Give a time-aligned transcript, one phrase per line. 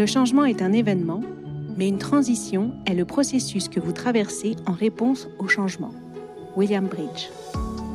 [0.00, 1.20] Le changement est un événement,
[1.76, 5.90] mais une transition est le processus que vous traversez en réponse au changement.
[6.56, 7.28] William Bridge.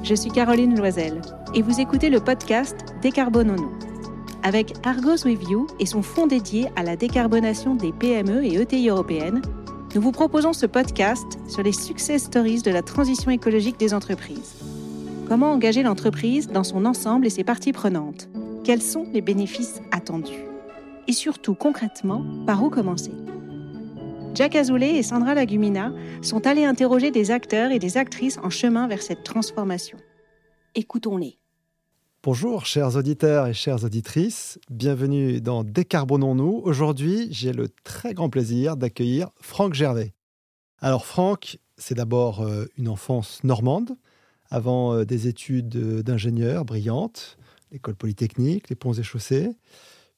[0.04, 1.20] Je suis Caroline Loisel
[1.56, 3.72] et vous écoutez le podcast Décarbonons-nous.
[4.44, 8.90] Avec Argos With You et son fonds dédié à la décarbonation des PME et ETI
[8.90, 9.42] européennes,
[9.96, 14.54] nous vous proposons ce podcast sur les success stories de la transition écologique des entreprises.
[15.28, 18.30] Comment engager l'entreprise dans son ensemble et ses parties prenantes?
[18.64, 20.55] Quels sont les bénéfices attendus?
[21.08, 23.12] Et surtout, concrètement, par où commencer?
[24.34, 28.88] Jack Azoulay et Sandra Lagumina sont allés interroger des acteurs et des actrices en chemin
[28.88, 29.98] vers cette transformation.
[30.74, 31.38] Écoutons-les.
[32.24, 36.62] Bonjour chers auditeurs et chères auditrices, bienvenue dans Décarbonons-nous.
[36.64, 40.12] Aujourd'hui, j'ai le très grand plaisir d'accueillir Franck Gervais.
[40.80, 43.96] Alors Franck, c'est d'abord euh, une enfance normande,
[44.50, 47.38] avant euh, des études euh, d'ingénieur brillantes,
[47.72, 49.52] l'école polytechnique, les ponts et chaussées,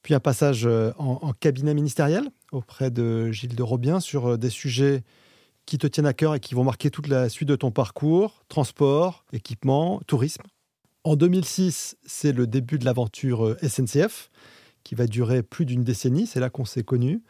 [0.02, 5.02] puis un passage euh, en, cabinet ministériel auprès de Gilles de Robien sur des sujets
[5.66, 8.42] qui te tiennent à cœur et qui vont marquer toute la suite de ton parcours,
[8.48, 10.42] transport, équipement, tourisme.
[11.04, 14.30] En 2006, c'est le début de l'aventure SNCF,
[14.82, 17.22] qui va durer plus d'une décennie, c'est là qu'on s'est connus.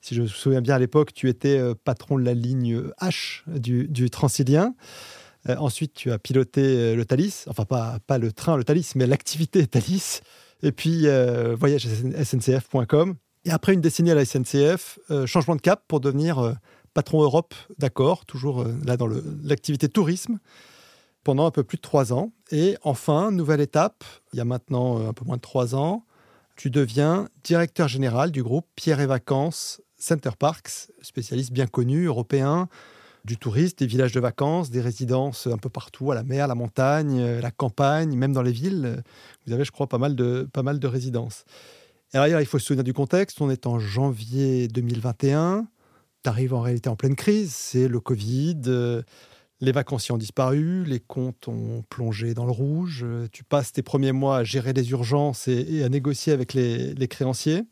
[0.00, 3.88] Si je me souviens bien à l'époque, tu étais patron de la ligne H du,
[3.88, 4.74] du Transilien.
[5.48, 8.92] Euh, ensuite, tu as piloté euh, le Thalys, enfin pas, pas le train, le Thalys,
[8.94, 10.20] mais l'activité Thalys.
[10.62, 13.16] Et puis, euh, voyage sncf.com.
[13.44, 16.56] Et après une décennie à la SNCF, changement de cap pour devenir
[16.92, 19.08] patron Europe, d'accord, toujours là dans
[19.42, 20.38] l'activité tourisme,
[21.24, 22.32] pendant un peu plus de trois ans.
[22.50, 26.04] Et enfin, nouvelle étape, il y a maintenant un peu moins de trois ans,
[26.60, 32.68] tu deviens directeur général du groupe Pierre et Vacances Center Parks, spécialiste bien connu, européen,
[33.24, 36.54] du tourisme, des villages de vacances, des résidences un peu partout, à la mer, la
[36.54, 39.02] montagne, euh, la campagne, même dans les villes.
[39.46, 41.44] Vous avez, je crois, pas mal de, pas mal de résidences.
[42.12, 43.40] Et il faut se souvenir du contexte.
[43.40, 45.68] On est en janvier 2021.
[46.24, 47.54] Tu arrives en réalité en pleine crise.
[47.54, 48.62] C'est le Covid.
[48.66, 49.02] Euh,
[49.60, 50.84] les vacanciers ont disparu.
[50.84, 53.02] Les comptes ont plongé dans le rouge.
[53.04, 57.08] Euh, tu passes tes premiers mois à gérer les urgences et, à négocier avec les
[57.08, 57.62] créanciers.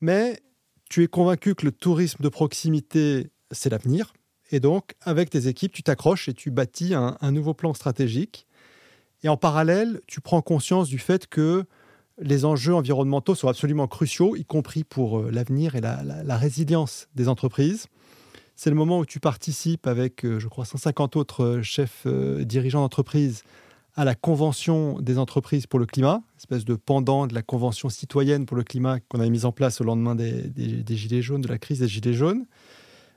[0.00, 0.40] Mais
[0.88, 4.12] tu es convaincu que le tourisme de proximité, c'est l'avenir
[4.50, 8.46] et donc, avec tes équipes, tu t'accroches et tu bâtis un, nouveau plan stratégique.
[9.22, 11.64] Et en parallèle, tu prends conscience du fait que
[12.18, 17.28] les enjeux environnementaux sont absolument cruciaux, y compris pour euh, l'avenir et la, résilience des
[17.28, 17.86] entreprises.
[18.56, 22.06] C'est le moment où tu participes avec, euh, je crois, 150 autres euh, chefs
[22.40, 23.42] dirigeants d'entreprise
[23.94, 28.46] à la Convention des entreprises pour le climat, espèce de pendant de la Convention citoyenne
[28.46, 31.58] pour le climat qu'on avait mise en place au lendemain des Gilets jaunes, de la
[31.58, 32.46] crise des Gilets jaunes.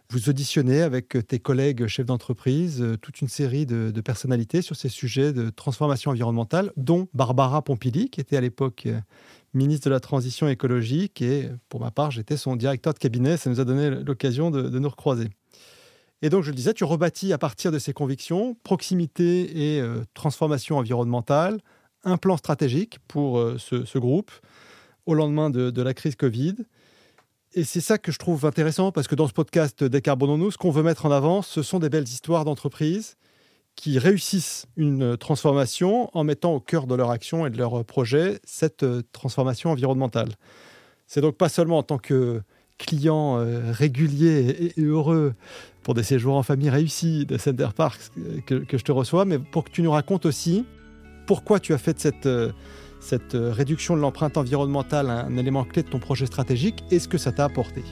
[0.09, 4.89] Vous auditionnez avec tes collègues chefs d'entreprise euh, toute une série de, personnalités sur ces
[4.89, 8.99] sujets de transformation environnementale, dont Barbara Pompili, qui était à l'époque euh,
[9.53, 11.21] ministre de la Transition écologique.
[11.21, 13.37] Et pour ma part, j'étais son directeur de cabinet.
[13.37, 15.29] Ça nous a donné l'occasion de, nous recroiser.
[16.21, 20.03] Et donc, je le disais, tu rebâtis à partir de ces convictions, proximité et euh,
[20.13, 21.59] transformation environnementale,
[22.03, 24.31] un plan stratégique pour ce, groupe
[25.05, 26.55] au lendemain de, de la crise Covid.
[27.55, 30.71] Et c'est ça que je trouve intéressant parce que dans ce podcast Décarbonons-nous, ce qu'on
[30.71, 33.15] veut mettre en avant, ce sont des belles histoires d'entreprises
[33.75, 38.39] qui réussissent une transformation en mettant au cœur de leur action et de leur projet
[38.43, 40.29] cette euh, transformation environnementale.
[41.07, 42.41] C'est donc pas seulement en tant que
[42.79, 45.33] client euh, régulier et heureux
[45.83, 48.11] pour des séjours en famille réussis de Center Parks
[48.45, 50.65] que, que je te reçois, mais pour que tu nous racontes aussi
[51.25, 52.51] pourquoi tu as fait cette euh,
[53.03, 57.07] cette euh, réduction de l'empreinte environnementale un élément clé de ton projet stratégique et ce
[57.07, 57.83] que ça t'a apporté?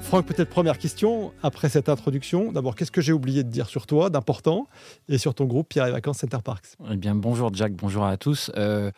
[0.00, 2.52] Franck, peut-être première question, après cette introduction.
[2.52, 4.68] D'abord, qu'est-ce que j'ai oublié de dire sur toi, d'important,
[5.08, 8.16] et sur ton groupe Pierre et Vacances Center Parks Eh bien, bonjour Jack, bonjour à
[8.16, 8.52] tous.
[8.56, 8.92] Euh,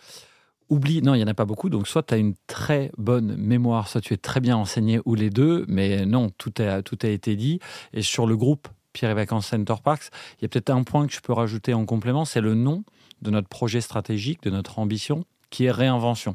[0.69, 3.37] oublie, non, il n'y en a pas beaucoup, donc soit tu as une très bonne
[3.37, 6.99] mémoire, soit tu es très bien enseigné, ou les deux, mais non, tout a, tout
[7.03, 7.59] a été dit.
[7.95, 10.11] Et sur le groupe Pierre et Vacances Center Parks.
[10.39, 12.83] Il y a peut-être un point que je peux rajouter en complément, c'est le nom
[13.23, 16.35] de notre projet stratégique, de notre ambition, qui est réinvention.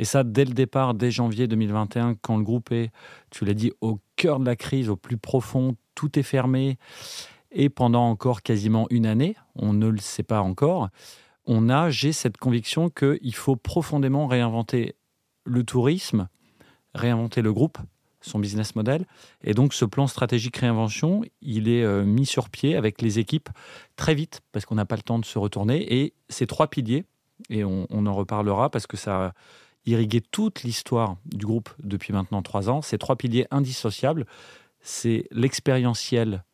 [0.00, 2.90] Et ça, dès le départ, dès janvier 2021, quand le groupe est,
[3.30, 6.76] tu l'as dit, au cœur de la crise, au plus profond, tout est fermé,
[7.52, 10.88] et pendant encore quasiment une année, on ne le sait pas encore,
[11.46, 14.96] on a, j'ai cette conviction qu'il faut profondément réinventer
[15.44, 16.28] le tourisme,
[16.94, 17.78] réinventer le groupe,
[18.22, 19.06] son business model.
[19.44, 23.50] Et donc ce plan stratégique réinvention, il est euh, mis sur pied avec les équipes
[23.96, 26.00] très vite parce qu'on n'a pas le temps de se retourner.
[26.00, 27.04] Et ces trois piliers,
[27.50, 29.32] et on, en reparlera parce que ça a
[29.84, 34.26] irrigué toute l'histoire du groupe depuis maintenant trois ans, ces trois piliers indissociables,
[34.80, 36.44] c'est l'expérientiel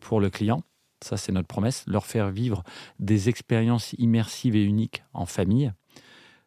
[0.00, 0.62] pour le client.
[1.02, 2.62] Ça, c'est notre promesse, leur faire vivre
[2.98, 5.72] des expériences immersives et uniques en famille.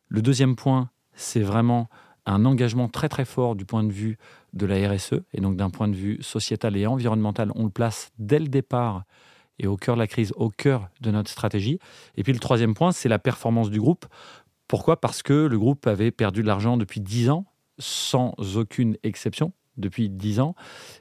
[0.07, 1.89] Le deuxième point, c'est vraiment
[2.25, 4.17] un engagement très très fort du point de vue
[4.53, 7.51] de la RSE et donc d'un point de vue sociétal et environnemental.
[7.55, 9.03] On le place dès le départ
[9.59, 11.79] et au cœur de la crise, au cœur de notre stratégie.
[12.15, 14.05] Et puis le troisième point, c'est la performance du groupe.
[14.67, 14.99] Pourquoi?
[14.99, 17.45] Parce que le groupe avait perdu de l'argent depuis 10 ans,
[17.77, 20.55] sans aucune exception, depuis 10 ans,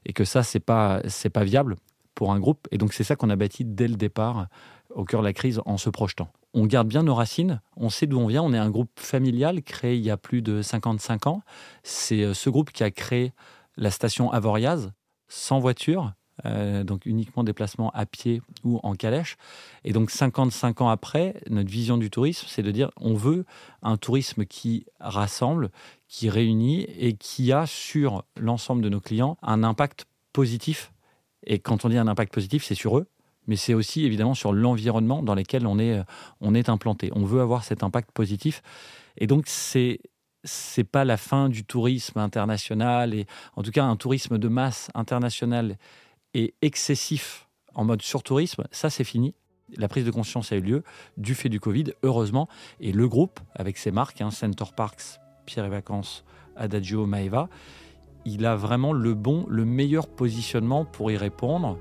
[0.04, 1.00] et que ça, c'est pas,
[1.32, 1.76] pas viable
[2.14, 2.68] pour un groupe.
[2.70, 4.48] Et donc c'est ça qu'on a bâti dès le départ,
[4.94, 8.06] au cœur de la crise, en se projetant on garde bien nos racines, on sait
[8.06, 11.26] d'où on vient, on est un groupe familial créé il y a plus de 55
[11.26, 11.42] ans.
[11.82, 13.32] C'est euh, ce groupe qui a créé
[13.76, 14.92] la station Avoriaz,
[15.28, 16.12] sans voiture,
[16.44, 19.36] euh, donc uniquement déplacement à pied ou en calèche.
[19.84, 23.46] Et donc 55 ans après, notre vision du tourisme, c'est de dire on veut
[23.80, 25.70] un tourisme qui rassemble,
[26.08, 30.04] qui réunit et qui a sur l'ensemble de nos clients un impact
[30.34, 30.92] positif.
[31.44, 33.06] Et quand on dit un impact positif, c'est sur eux,
[33.46, 36.04] mais c'est aussi évidemment sur l'environnement dans lequel on est, euh,
[36.40, 37.10] on est implanté.
[37.14, 38.62] On veut avoir cet impact positif.
[39.16, 40.00] Et donc, c'est
[40.44, 44.90] c'est pas la fin du tourisme international et en tout cas un tourisme de masse
[44.92, 45.78] international
[46.34, 49.34] et excessif en mode surtourisme, ça c'est fini.
[49.76, 50.82] La prise de conscience a eu lieu
[51.16, 52.48] du fait du Covid, heureusement.
[52.80, 56.24] Et le groupe, avec ses marques, hein, Center Parks, Pierre et Vacances,
[56.56, 57.48] Adagio, Maeva,
[58.26, 61.78] il a vraiment le bon, le meilleur positionnement pour y répondre.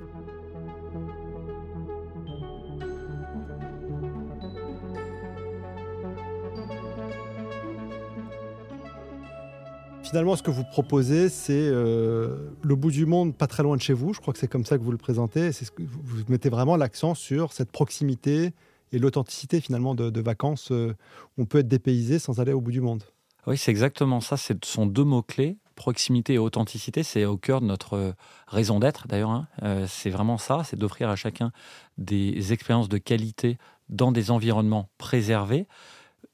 [10.12, 13.82] Finalement, ce que vous proposez, c'est euh, le bout du monde, pas très loin de
[13.82, 14.14] chez vous.
[14.14, 15.52] Je crois que c'est comme ça que vous le présentez.
[15.78, 18.52] Vous mettez vraiment l'accent sur cette proximité
[18.92, 20.74] et l'authenticité finalement de, vacances.
[20.74, 20.94] Euh,
[21.38, 23.04] on peut être dépaysé sans aller au bout du monde.
[23.48, 24.36] Oui, c'est exactement ça.
[24.36, 25.56] Ce sont deux mots clés.
[25.76, 28.14] Proximité et authenticité, c'est au cœur de notre
[28.48, 29.30] raison d'être d'ailleurs.
[29.30, 29.48] Hein.
[29.64, 31.54] Euh, c'est vraiment ça, c'est d'offrir à chacun
[31.98, 35.68] des expériences de qualité dans des environnements préservés.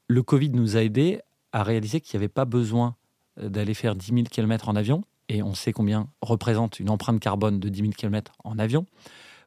[0.07, 1.21] Le Covid nous a aidés
[1.51, 2.95] à réaliser qu'il n'y avait pas besoin
[3.41, 7.59] d'aller faire 10 000 km en avion, et on sait combien représente une empreinte carbone
[7.59, 8.85] de 10 000 km en avion.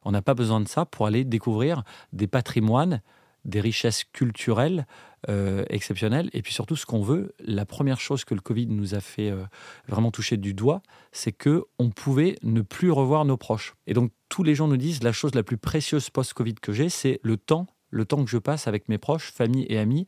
[0.03, 1.83] On n'a pas besoin de ça pour aller découvrir
[2.13, 3.01] des patrimoines,
[3.45, 4.85] des richesses culturelles
[5.29, 6.29] euh, exceptionnelles.
[6.33, 9.31] Et puis surtout, ce qu'on veut, la première chose que le Covid nous a fait
[9.31, 9.43] euh,
[9.87, 13.75] vraiment toucher du doigt, c'est que on pouvait ne plus revoir nos proches.
[13.87, 16.89] Et donc tous les gens nous disent la chose la plus précieuse post-Covid que j'ai,
[16.89, 20.07] c'est le temps le temps que je passe avec mes proches, famille et amis.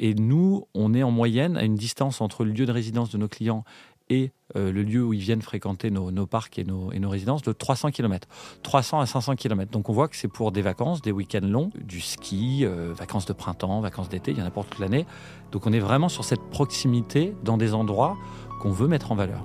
[0.00, 3.18] Et nous, on est en moyenne à une distance entre le lieu de résidence de
[3.18, 3.64] nos clients
[4.10, 7.90] et euh, le lieu où ils viennent fréquenter nos, parcs et nos, résidences de 300
[7.90, 8.28] km.
[8.62, 9.70] 300 à 500 km.
[9.70, 13.26] Donc on voit que c'est pour des vacances, des week-ends longs, du ski, euh, vacances
[13.26, 15.04] de printemps, vacances d'été, il y en a pour toute l'année.
[15.52, 18.16] Donc on est vraiment sur cette proximité dans des endroits
[18.60, 19.42] qu'on veut mettre en valeur.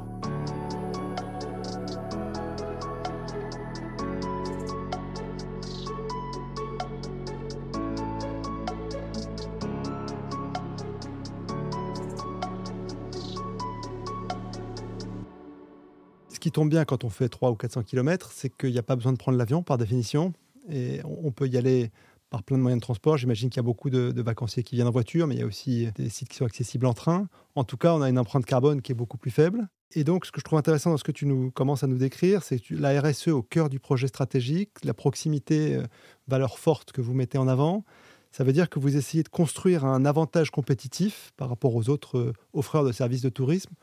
[16.43, 18.97] Qui tombe bien quand on fait 300 ou 400 km, c'est qu'il n'y a pas
[18.97, 20.33] besoin de prendre l'avion par définition.
[20.69, 21.89] Et on peut y aller
[22.29, 23.15] par plein de moyens de transport.
[23.15, 25.45] J'imagine qu'il y a beaucoup de, vacanciers qui viennent en voiture, mais il y a
[25.45, 27.29] aussi des sites qui sont accessibles en train.
[27.55, 29.69] En tout cas, on a une empreinte carbone qui est beaucoup plus faible.
[29.95, 31.97] Et donc, ce que je trouve intéressant dans ce que tu nous commences à nous
[31.97, 35.83] décrire, c'est la RSE au cœur du projet stratégique, la proximité, euh,
[36.27, 37.85] valeur forte que vous mettez en avant.
[38.31, 42.17] Ça veut dire que vous essayez de construire un avantage compétitif par rapport aux autres
[42.17, 43.73] euh, offreurs de services de tourisme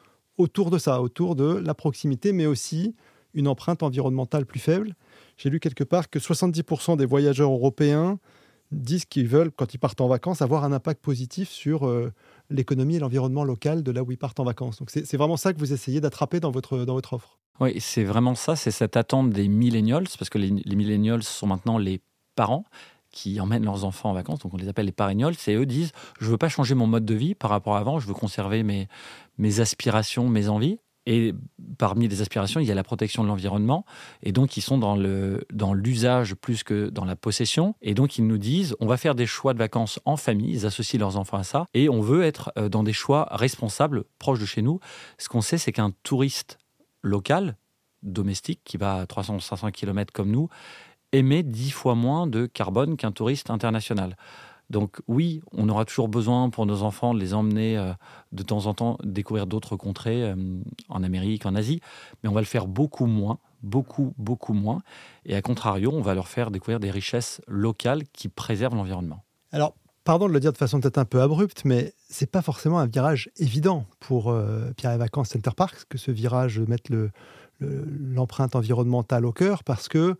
[0.40, 2.94] autour de ça, autour de la proximité, mais aussi
[3.34, 4.94] une empreinte environnementale plus faible.
[5.36, 8.18] J'ai lu quelque part que 70% des voyageurs européens
[8.72, 12.12] disent qu'ils veulent, quand ils partent en vacances, avoir un impact positif sur euh,
[12.50, 14.78] l'économie et l'environnement local de là où ils partent en vacances.
[14.78, 17.38] Donc c'est vraiment ça que vous essayez d'attraper dans votre, dans votre offre.
[17.58, 21.78] Oui, c'est vraiment ça, c'est cette attente des millennials, parce que les, les sont maintenant
[21.78, 22.00] les
[22.34, 22.64] parents
[23.10, 25.92] qui emmènent leurs enfants en vacances, donc on les appelle les parignols, c'est eux disent
[26.20, 28.62] je veux pas changer mon mode de vie par rapport à avant, je veux conserver
[28.62, 28.88] mes,
[29.38, 30.78] mes aspirations, mes envies.
[31.06, 31.34] Et
[31.78, 33.84] parmi les aspirations, il y a la protection de l'environnement.
[34.22, 37.74] Et donc, ils sont dans, le, dans l'usage plus que dans la possession.
[37.80, 40.52] Et donc, ils nous disent, on va faire des choix de vacances en famille.
[40.52, 41.66] Ils associent leurs enfants à ça.
[41.72, 44.78] Et on veut être euh, dans des choix responsables, proches de chez nous.
[45.16, 46.58] Ce qu'on sait, c'est qu'un touriste
[47.02, 47.56] local,
[48.02, 50.48] domestique, qui va à 300-500 km comme nous,
[51.12, 54.16] émet dix fois moins de carbone qu'un touriste international.
[54.70, 57.92] Donc oui, on aura toujours besoin pour nos enfants de les emmener euh,
[58.30, 60.36] de temps en temps découvrir d'autres contrées euh,
[60.88, 61.80] en Amérique, en Asie,
[62.22, 64.80] mais on va le faire beaucoup moins, beaucoup, beaucoup moins.
[65.26, 69.24] Et à contrario, on va leur faire découvrir des richesses locales qui préservent l'environnement.
[69.50, 69.74] Alors,
[70.04, 72.86] pardon de le dire de façon peut-être un peu abrupte, mais c'est pas forcément un
[72.86, 76.92] virage évident pour euh, Pierre et Vacances Center Park que ce virage de mettre
[77.60, 80.16] l'empreinte environnementale au cœur, parce que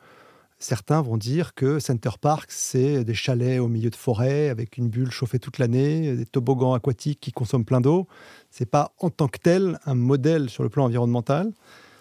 [0.61, 4.89] certains vont dire que Center Park, c'est des chalets au milieu de forêt avec une
[4.89, 8.07] bulle chauffée toute l'année, des toboggans aquatiques qui consomment plein d'eau.
[8.51, 11.51] C'est pas en tant que tel un modèle sur le plan environnemental.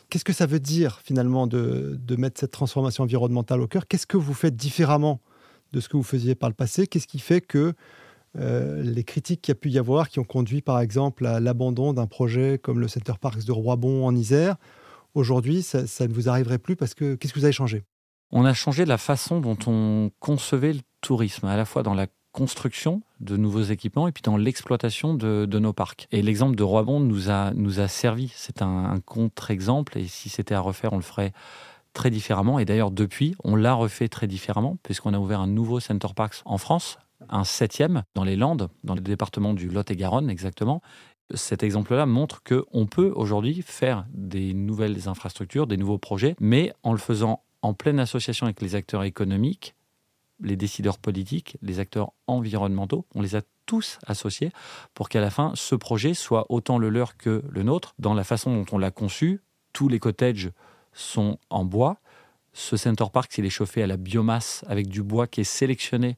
[0.09, 3.87] Qu'est-ce que ça veut dire finalement de, mettre cette transformation environnementale au cœur?
[3.87, 5.21] Qu'est-ce que vous faites différemment
[5.71, 6.85] de ce que vous faisiez par le passé?
[6.85, 7.73] Qu'est-ce qui fait que
[8.37, 11.39] euh, les critiques qu'il y a pu y avoir, qui ont conduit par exemple à
[11.39, 14.57] l'abandon d'un projet comme le Center Parks de Roibon en Isère,
[15.15, 17.85] aujourd'hui, ça, ne vous arriverait plus parce que qu'est-ce que vous avez changé?
[18.31, 22.07] On a changé la façon dont on concevait le tourisme, à la fois dans la
[22.31, 26.07] construction de nouveaux équipements et puis dans l'exploitation de, nos parcs.
[26.11, 28.31] Et l'exemple de Roibon nous a, nous a servi.
[28.35, 31.33] C'est un, un contre-exemple et si c'était à refaire, on le ferait
[31.93, 32.59] très différemment.
[32.59, 36.41] Et d'ailleurs, depuis, on l'a refait très différemment puisqu'on a ouvert un nouveau Center Parks
[36.45, 40.81] en France un septième dans les Landes, dans le département du Lot-et-Garonne exactement.
[41.33, 46.91] Cet exemple-là montre qu'on peut aujourd'hui faire des nouvelles infrastructures, des nouveaux projets, mais en
[46.91, 49.75] le faisant en pleine association avec les acteurs économiques,
[50.41, 53.05] les décideurs politiques, les acteurs environnementaux.
[53.15, 54.51] On les a tous associés
[54.93, 57.93] pour qu'à la fin, ce projet soit autant le leur que le nôtre.
[57.99, 59.41] Dans la façon dont on l'a conçu,
[59.73, 60.51] tous les cottages
[60.93, 61.97] sont en bois.
[62.53, 66.17] Ce Center Park, il est chauffé à la biomasse avec du bois qui est sélectionné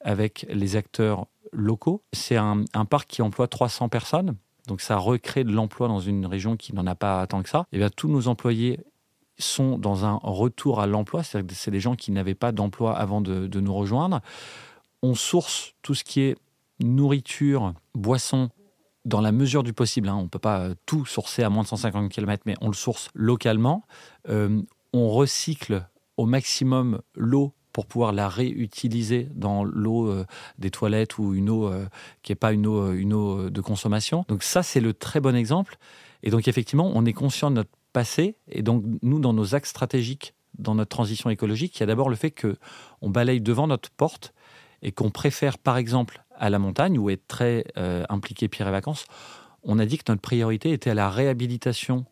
[0.00, 2.02] avec les acteurs locaux.
[2.12, 4.36] C'est un, parc qui emploie 300 personnes.
[4.68, 7.66] Donc ça recrée de l'emploi dans une région qui n'en a pas tant que ça.
[7.72, 8.78] Et bien tous nos employés
[9.42, 12.96] sont dans un retour à l'emploi, c'est-à-dire que c'est des gens qui n'avaient pas d'emploi
[12.96, 14.20] avant de, nous rejoindre.
[15.02, 16.36] On source tout ce qui est
[16.80, 18.50] nourriture, boisson,
[19.04, 20.08] dans la mesure du possible.
[20.08, 20.16] Hein.
[20.16, 23.10] On ne peut pas tout sourcer à moins de 150 km, mais on le source
[23.14, 23.84] localement.
[24.28, 30.26] Euh, on recycle au maximum l'eau pour pouvoir la réutiliser dans l'eau euh,
[30.58, 31.86] des toilettes ou une eau euh,
[32.22, 34.24] qui n'est pas une eau, euh, une eau de consommation.
[34.28, 35.76] Donc ça, c'est le très bon exemple.
[36.22, 38.36] Et donc effectivement, on est conscient de notre passé.
[38.48, 42.08] Et donc nous, dans nos axes stratégiques, dans notre transition écologique, il y a d'abord
[42.08, 42.56] le fait que
[43.00, 44.34] on balaye devant notre porte
[44.82, 47.64] et qu'on préfère, par exemple, à la montagne, où est très
[48.08, 49.06] impliqué Pierre et Vacances,
[49.62, 52.04] on a dit que notre priorité était à la réhabilitation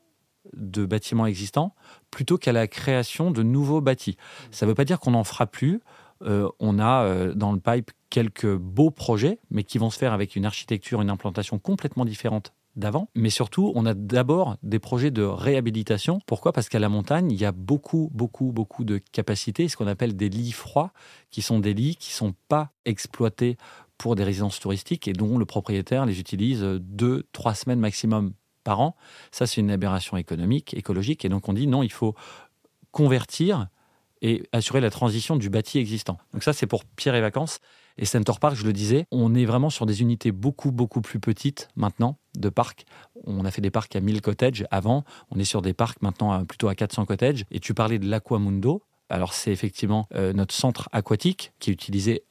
[0.55, 1.75] de bâtiments existants
[2.11, 4.17] plutôt qu'à la création de nouveaux bâtis.
[4.51, 5.81] Ça ne veut pas dire qu'on n'en fera plus.
[6.23, 10.13] Euh, on a euh, dans le pipe quelques beaux projets, mais qui vont se faire
[10.13, 13.09] avec une architecture, une implantation complètement différente d'avant.
[13.15, 16.21] Mais surtout, on a d'abord des projets de réhabilitation.
[16.27, 16.53] Pourquoi?
[16.53, 20.17] Parce qu'à la montagne, il y a beaucoup, beaucoup, beaucoup de capacités, ce qu'on appelle
[20.17, 20.93] des lits froids,
[21.31, 23.57] qui sont des lits qui ne sont pas exploités
[23.99, 28.33] pour des résidences touristiques et dont le propriétaire les utilise deux, trois semaines maximum
[28.65, 28.97] par an.
[29.31, 31.25] Ça, c'est une aberration économique, écologique.
[31.25, 32.15] Et donc, on dit non, il faut
[32.93, 33.69] convertir
[34.23, 36.19] et assurer la transition du bâti existant.
[36.33, 37.61] Donc ça, c'est pour Pierre et Vacances.
[37.99, 41.21] Et Center Park, je le disais, on est vraiment sur des unités beaucoup, beaucoup plus
[41.21, 42.85] petites maintenant de parcs.
[43.27, 45.05] On a fait des parcs à 1000 cottages avant.
[45.31, 47.45] On est sur des parcs maintenant plutôt à 400 cottages.
[47.51, 48.83] Et tu parlais de l'Aquamundo.
[49.09, 52.23] Alors c'est effectivement euh, notre centre aquatique qui est utilisé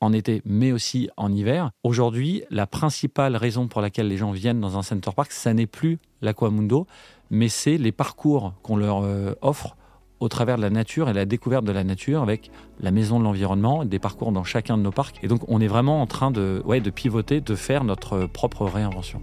[0.00, 1.70] en été, mais aussi en hiver.
[1.82, 5.66] Aujourd'hui, la principale raison pour laquelle les gens viennent dans un center park, ça n'est
[5.66, 6.86] plus l'Aquamundo,
[7.30, 9.76] mais c'est les parcours qu'on leur euh, offre
[10.20, 13.24] au travers de la nature et la découverte de la nature avec la maison de
[13.24, 15.18] l'environnement, des parcours dans chacun de nos parcs.
[15.22, 19.20] Et donc, on est vraiment en train de, de pivoter, de faire notre propre réinvention.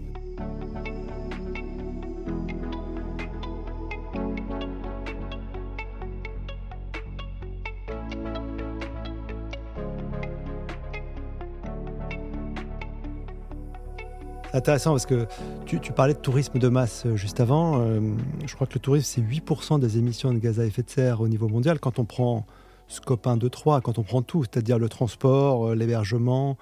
[14.56, 15.28] Intéressant parce que
[15.66, 17.82] tu, parlais de tourisme de masse euh, juste avant.
[17.82, 18.00] Euh,
[18.46, 21.22] je crois que le tourisme, c'est 8% des émissions de gaz à effet de serre
[21.22, 21.80] au niveau mondial.
[21.80, 22.46] Quand on prend
[22.88, 26.58] scope 1, 2, 3, quand on prend tout, c'est-à-dire le transport, euh, l'hébergement,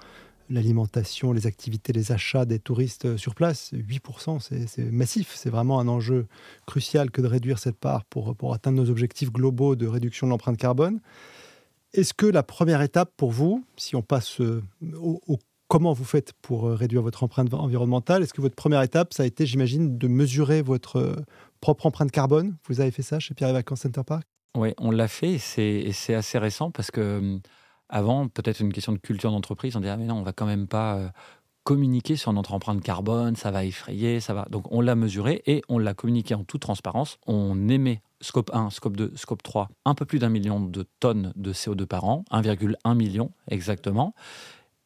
[0.50, 5.32] l'alimentation, les activités, les achats des touristes sur place, 8%, c'est massif.
[5.34, 6.26] C'est vraiment un enjeu
[6.66, 10.30] crucial que de réduire cette part pour, pour atteindre nos objectifs globaux de réduction de
[10.30, 11.00] l'empreinte carbone.
[11.94, 15.38] Est-ce que la première étape pour vous, si on passe au, au
[15.74, 18.22] comment vous faites pour euh, réduire votre empreinte environnementale?
[18.22, 21.16] Est-ce que votre première étape, ça a été, j'imagine, de mesurer votre euh,
[21.60, 22.54] propre empreinte carbone?
[22.68, 24.22] Vous avez fait ça chez Pierre et Vacances Center Park?
[24.56, 27.40] Oui, on l'a fait et c'est assez récent parce que hum,
[27.88, 30.46] avant, peut-être une question de culture d'entreprise, on disait ah mais non, on va quand
[30.46, 31.08] même pas euh,
[31.64, 34.46] communiquer sur notre empreinte carbone, ça va effrayer, ça va.
[34.50, 37.18] Donc on l'a mesuré et on l'a communiqué en toute transparence.
[37.26, 41.32] On émet scope 1, scope 2, scope 3, un peu plus d'un million de tonnes
[41.34, 44.14] de CO2 par an, 1,1 million exactement.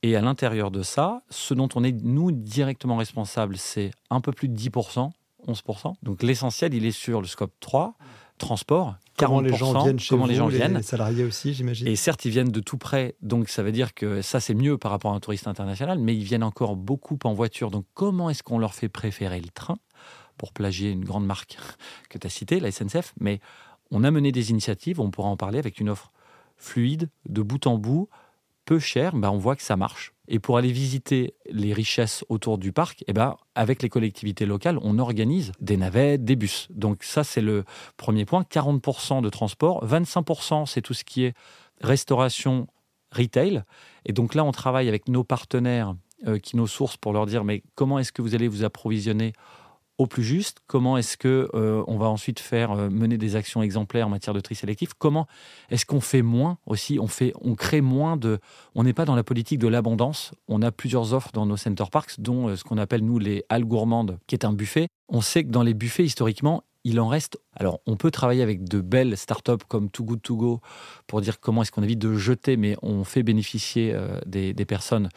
[0.03, 4.33] Et à l'intérieur de ça, ce dont on est, nous, directement responsable, c'est un peu
[4.33, 5.11] plus de 10%,
[5.47, 5.95] 11%.
[6.03, 7.95] Donc l'essentiel, il est sur le scope 3,
[8.39, 9.27] transport, 40%.
[9.27, 10.77] Comment les gens viennent chez comment vous, les gens viennent.
[10.77, 11.89] Les salariés aussi, j'imagine.
[11.89, 14.79] Et certes, ils viennent de tout près, donc ça veut dire que ça, c'est mieux
[14.79, 17.71] par rapport à un touriste international, mais ils viennent encore beaucoup en voiture.
[17.73, 19.79] Donc comment est-ce qu'on leur fait préférer le train
[20.37, 21.59] Pour plagier une grande marque
[22.09, 23.15] que tu as citée, la SNCF.
[23.21, 23.41] Mais
[23.91, 26.13] on a mené des initiatives, on pourra en parler avec une offre
[26.57, 28.09] fluide, de bout en bout,
[28.69, 30.13] peu cher, bah, on voit que ça marche.
[30.29, 34.79] Et pour aller visiter les richesses autour du parc, eh ben, avec les collectivités locales,
[34.83, 36.69] on organise des navettes, des bus.
[36.69, 37.65] Donc ça, c'est le
[37.97, 38.43] premier point.
[38.43, 41.35] 40% de transport, 25% c'est tout ce qui est
[41.81, 42.67] restauration,
[43.11, 43.63] retail.
[44.05, 45.95] Et donc là, on travaille avec nos partenaires,
[46.27, 49.33] euh, qui nos sources, pour leur dire, mais comment est-ce que vous allez vous approvisionner
[49.99, 53.63] au plus juste Comment est-ce que euh, on va ensuite faire euh, mener des actions
[53.63, 54.91] exemplaires en matière de tri sélectif?
[54.97, 55.27] Comment
[55.71, 56.99] est-ce qu'on fait moins aussi?
[57.01, 58.39] On fait, on crée moins de.
[58.75, 60.33] On n'est pas dans la politique de l'abondance.
[60.47, 63.45] On a plusieurs offres dans nos center parks, dont euh, ce qu'on appelle nous les
[63.49, 64.89] halles gourmandes, qui est un buffet.
[65.09, 67.39] On sait que dans les buffets historiquement, il en reste.
[67.55, 70.61] Alors, on peut travailler avec de belles startups comme Too Good To Go
[71.07, 75.11] pour dire comment est-ce qu'on évite de jeter, mais on fait bénéficier euh, des, personnes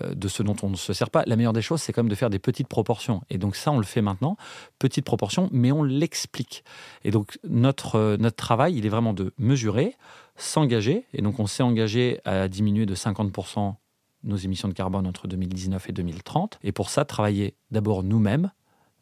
[0.00, 1.22] euh, de ce dont on ne se sert pas.
[1.26, 3.20] La meilleure des choses, c'est quand même de faire des petites proportions.
[3.28, 4.38] Et donc, ça, on le fait maintenant,
[4.78, 6.64] petites proportions, mais on l'explique.
[7.04, 9.96] Et donc, notre, euh, notre travail, il est vraiment de mesurer,
[10.36, 11.04] s'engager.
[11.12, 13.74] Et donc, on s'est engagé à diminuer de 50%
[14.22, 16.58] nos émissions de carbone entre 2019 et 2030.
[16.62, 18.50] Et pour ça, travailler d'abord nous-mêmes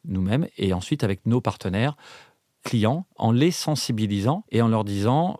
[0.05, 1.95] nous-mêmes et ensuite avec nos partenaires
[2.63, 5.39] clients en les sensibilisant et en leur disant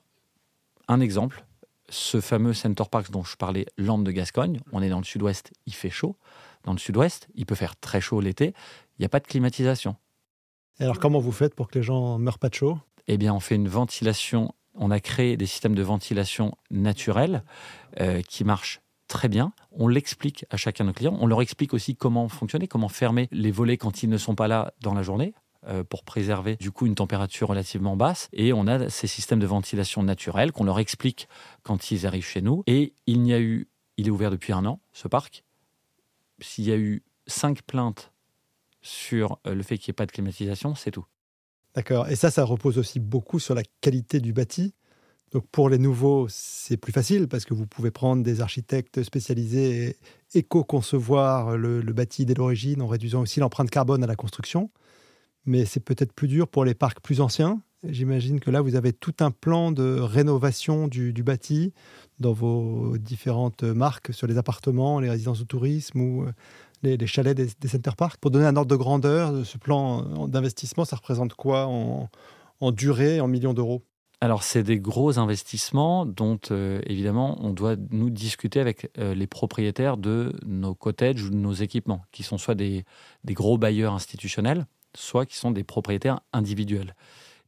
[0.87, 1.45] un exemple,
[1.89, 5.51] ce fameux Center Parks dont je parlais, Lampe de Gascogne, on est dans le sud-ouest,
[5.65, 6.15] il fait chaud.
[6.63, 8.53] Dans le sud-ouest, il peut faire très chaud l'été,
[8.97, 9.95] il n'y a pas de climatisation.
[10.79, 12.77] Et alors comment vous faites pour que les gens ne meurent pas de chaud?
[13.07, 17.43] Eh bien, on fait une ventilation, on a créé des systèmes de ventilation naturels
[17.99, 19.51] euh, qui marchent très bien.
[19.71, 21.17] On l'explique à chacun de nos clients.
[21.19, 24.47] On leur explique aussi comment fonctionner, comment fermer les volets quand ils ne sont pas
[24.47, 25.33] là dans la journée
[25.67, 28.29] euh, pour préserver du coup une température relativement basse.
[28.31, 31.27] Et on a ces systèmes de ventilation naturels qu'on leur explique
[31.63, 32.63] quand ils arrivent chez nous.
[32.67, 35.43] Et il n'y a eu, il est ouvert depuis un an, ce parc.
[36.39, 38.13] S'il y a eu cinq plaintes
[38.81, 41.05] sur euh, le fait qu'il n'y ait pas de climatisation, c'est tout.
[41.75, 42.07] D'accord.
[42.07, 44.73] Et ça, ça repose aussi beaucoup sur la qualité du bâti.
[45.51, 49.89] Pour les nouveaux, c'est plus facile parce que vous pouvez prendre des architectes spécialisés
[50.33, 54.71] et éco-concevoir le, bâti dès l'origine en réduisant aussi l'empreinte carbone à la construction.
[55.45, 57.62] Mais c'est peut-être plus dur pour les parcs plus anciens.
[57.84, 61.73] J'imagine que là, vous avez tout un plan de rénovation du, bâti
[62.19, 66.32] dans vos différentes marques sur les appartements, les résidences de tourisme ou euh,
[66.82, 67.91] les, chalets des, des center.
[68.19, 73.27] Pour donner un ordre de grandeur, ce plan d'investissement, ça représente quoi en durée, en
[73.27, 73.84] millions d'euros?
[74.21, 79.27] Alors, c'est des gros investissements dont, euh, évidemment, on doit nous discuter avec euh, les
[79.27, 82.84] propriétaires de nos cottages ou de nos équipements, qui sont soit des,
[83.27, 86.95] gros bailleurs institutionnels, soit qui sont des propriétaires individuels.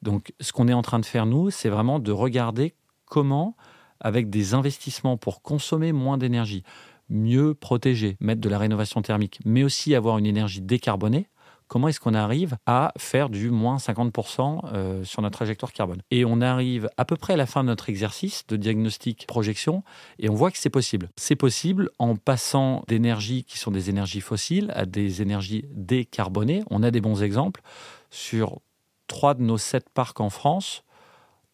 [0.02, 2.74] Donc, ce qu'on est en train de faire, nous, c'est vraiment de regarder
[3.06, 3.58] comment,
[4.00, 6.64] avec des investissements pour consommer moins d'énergie,
[7.10, 11.28] mieux protéger, mettre de la rénovation thermique, mais aussi avoir une énergie décarbonée,
[11.72, 16.02] comment est-ce qu'on arrive à faire du moins 50% euh, sur notre trajectoire carbone?
[16.12, 19.82] Et on arrive à peu près à la fin de notre exercice de diagnostic projection
[20.20, 21.08] et on voit que c'est possible.
[21.16, 26.62] C'est possible en passant d'énergies qui sont des énergies fossiles à des énergies décarbonées.
[26.70, 27.62] On a des bons exemples.
[28.10, 28.60] Sur
[29.08, 30.84] trois de nos sept parcs en France,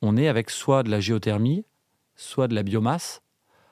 [0.01, 1.63] on est avec soit de la géothermie,
[2.15, 3.21] soit de la biomasse,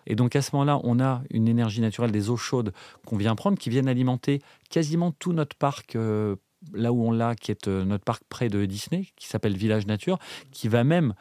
[0.05, 2.73] et donc à ce moment-là, on a une énergie naturelle des eaux chaudes
[3.05, 5.95] qu'on vient prendre, qui viennent alimenter quasiment tout notre parc.
[5.95, 6.35] Euh,
[6.73, 9.85] là où on l'a, qui est euh, notre parc près de Disney, qui s'appelle Village
[9.85, 10.17] Nature,
[10.51, 11.13] qui va même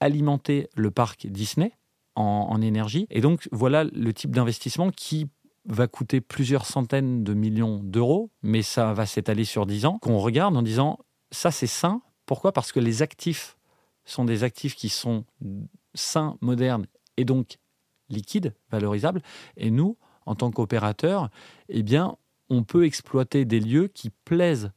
[0.00, 1.72] alimenter le parc Disney
[2.14, 3.06] en, énergie.
[3.10, 5.28] Et donc voilà le type d'investissement qui
[5.64, 10.18] va coûter plusieurs centaines de millions d'euros, mais ça va s'étaler sur 10 ans, qu'on
[10.18, 10.98] regarde en disant,
[11.30, 12.02] ça c'est sain.
[12.26, 12.52] Pourquoi?
[12.52, 13.56] Parce que les actifs
[14.04, 15.24] sont des actifs qui sont
[15.94, 17.58] sains, modernes, et donc
[18.08, 19.22] liquide, valorisable.
[19.56, 21.30] Et nous, en tant qu'opérateurs,
[21.68, 22.16] eh bien,
[22.48, 24.72] on peut exploiter des lieux qui plaisent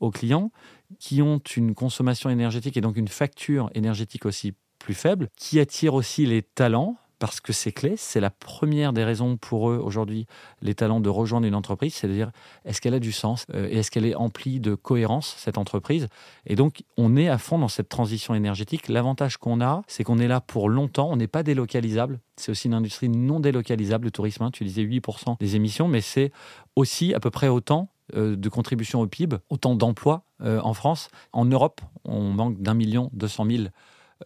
[0.00, 0.50] aux clients,
[0.98, 5.94] qui ont une consommation énergétique et donc une facture énergétique aussi plus faible, qui attirent
[5.94, 7.94] aussi les talents parce que c'est clé.
[7.96, 10.26] C'est la première des raisons pour eux aujourd'hui,
[10.60, 12.32] les talents de rejoindre une entreprise, c'est à dire
[12.64, 16.08] est-ce qu'elle a du sens euh, et est-ce qu'elle est emplie de cohérence, cette entreprise?
[16.46, 18.88] Et donc, on est à fond dans cette transition énergétique.
[18.88, 22.18] L'avantage qu'on a, c'est qu'on est là pour longtemps, on n'est pas délocalisable.
[22.34, 24.42] C'est aussi une industrie non délocalisable, le tourisme.
[24.42, 24.50] Hein.
[24.50, 26.32] Tu disais 8% des émissions, mais c'est
[26.74, 31.08] aussi à peu près autant euh, de contribution au PIB, autant d'emplois euh, en France.
[31.32, 33.70] En Europe, on manque d'un million deux cent mille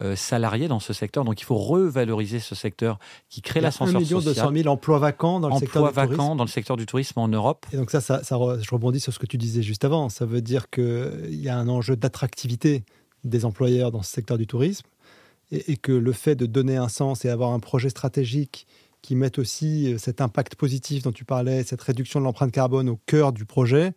[0.01, 1.23] euh, salariés dans ce secteur.
[1.23, 4.17] Donc il faut revaloriser ce secteur qui crée l'ascenseur social.
[4.17, 6.37] 1 million 200 000 emplois vacants dans le secteur du tourisme.
[6.37, 7.65] dans le secteur du tourisme en Europe.
[7.73, 10.09] Et donc ça, ça, je rebondis sur ce que tu disais juste avant.
[10.09, 12.83] Ça veut dire qu'il y a un enjeu d'attractivité
[13.23, 14.87] des employeurs dans ce secteur du tourisme
[15.51, 18.67] et, et, que le fait de donner un sens et avoir un projet stratégique
[19.01, 22.89] qui mette aussi euh, cet impact positif dont tu parlais, cette réduction de l'empreinte carbone
[22.89, 23.93] au cœur du projet,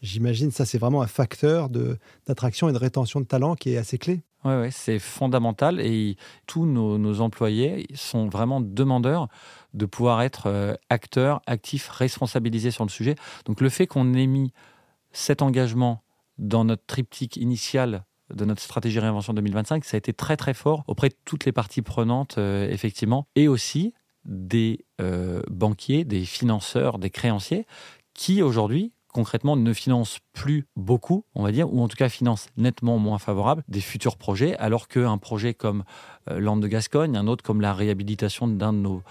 [0.00, 3.98] j'imagine ça c'est vraiment un facteur d'attraction et de rétention de talent qui est assez
[3.98, 4.22] clé.
[4.44, 9.28] Ouais, c'est fondamental et tous nos, nos, employés sont vraiment demandeurs
[9.72, 13.14] de pouvoir être euh, acteurs, actifs, responsabilisés sur le sujet.
[13.46, 14.52] Donc le fait qu'on ait mis
[15.12, 16.02] cet engagement
[16.36, 18.04] dans notre triptyque initial
[18.34, 21.52] de notre stratégie réinvention 2025, ça a été très très fort auprès de toutes les
[21.52, 27.66] parties prenantes, euh, effectivement, et aussi des euh, banquiers, des financeurs, des créanciers
[28.14, 32.48] qui aujourd'hui concrètement ne financent plus beaucoup, on va dire, ou en tout cas financent
[32.56, 35.84] nettement moins favorable des futurs projets, alors qu'un projet comme
[36.30, 39.02] euh, Land de Gascogne, un autre comme la réhabilitation d'un de nos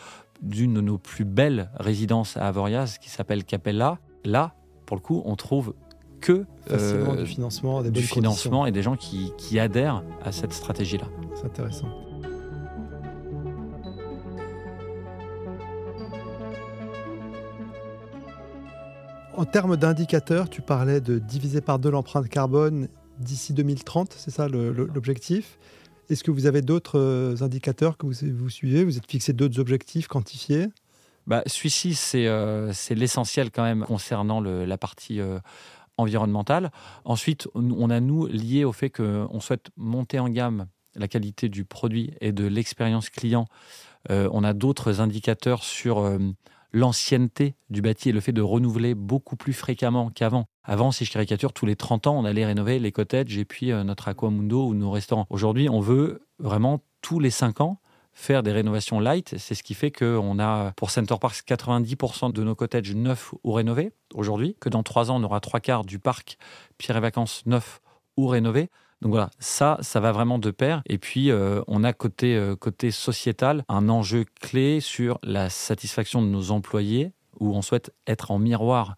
[0.41, 4.53] d'une de nos plus belles résidences à Avoriaz qui s'appelle Capella, là,
[4.85, 5.73] pour le coup, on trouve
[6.19, 10.51] que euh, du financement, des du financement et des gens qui, qui adhèrent à cette
[10.51, 11.07] stratégie-là.
[11.35, 11.87] C'est intéressant.
[19.35, 24.47] En termes d'indicateurs, tu parlais de diviser par deux l'empreinte carbone d'ici 2030, c'est ça
[24.47, 25.57] l'objectif?
[26.09, 28.83] Est-ce que vous avez d'autres euh, indicateurs que vous, vous suivez?
[28.83, 30.67] Vous êtes fixé d'autres objectifs quantifiés?
[31.25, 35.39] Bah, Celui-ci, c'est euh, l'essentiel quand même concernant la partie euh,
[35.97, 36.71] environnementale.
[37.03, 41.65] Ensuite, on a nous lié au fait qu'on souhaite monter en gamme la qualité du
[41.65, 43.45] produit et de l'expérience client.
[44.09, 46.05] On a d'autres indicateurs sur
[46.73, 50.45] l'ancienneté du bâti et le fait de renouveler beaucoup plus fréquemment qu'avant.
[50.63, 53.71] Avant, si je caricature, tous les 30 ans, on allait rénover les cottages et puis
[53.71, 55.27] euh, notre aquamundo ou nos restaurants.
[55.29, 57.79] Aujourd'hui, on veut vraiment tous les 5 ans
[58.13, 59.35] faire des rénovations light.
[59.37, 63.51] C'est ce qui fait qu'on a pour Center Parks 90% de nos cottages neufs ou
[63.51, 66.37] rénovés aujourd'hui, que dans trois ans, on aura trois quarts du parc
[66.77, 67.81] Pierre et Vacances neuf
[68.17, 68.69] ou rénové.
[69.03, 70.81] Donc voilà, ça, ça va vraiment de pair.
[70.85, 76.21] Et puis, euh, on a côté, euh, côté sociétal un enjeu clé sur la satisfaction
[76.21, 77.11] de nos employés,
[77.41, 78.95] où on souhaite être en miroir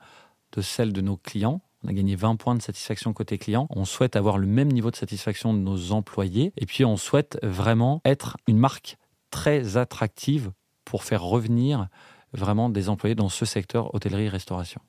[0.51, 1.61] de celle de nos clients.
[1.83, 3.65] On a gagné 20 points de satisfaction côté client.
[3.71, 6.53] On souhaite avoir le même niveau de satisfaction de nos employés.
[6.55, 8.97] Et puis, on souhaite vraiment être une marque
[9.31, 10.51] très attractive
[10.83, 11.87] pour faire revenir
[12.31, 14.81] vraiment des employés dans ce secteur hôtellerie-restauration.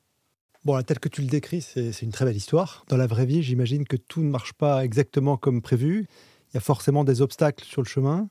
[0.67, 2.83] Bon, tel que tu le décris, c'est une très belle histoire.
[2.89, 6.09] Dans la vraie vie, j'imagine que tout ne marche pas exactement comme prévu.
[6.49, 8.27] Il y a forcément des obstacles sur le chemin.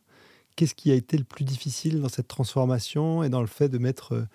[0.54, 3.78] Qu'est-ce qui a été le plus difficile dans cette transformation et dans le fait de
[3.78, 4.26] mettre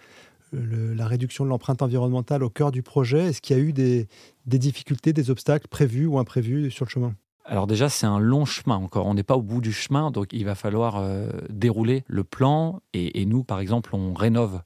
[0.52, 3.28] euh, la réduction de l'empreinte environnementale au cœur du projet?
[3.28, 4.08] Est-ce qu'il y a eu des,
[4.48, 7.14] difficultés, des obstacles prévus ou imprévus sur le chemin?
[7.46, 9.06] Alors déjà, c'est un long chemin encore.
[9.06, 12.82] On n'est pas au bout du chemin, donc il va falloir euh, dérouler le plan.
[12.94, 14.64] Et, nous, par exemple, on rénove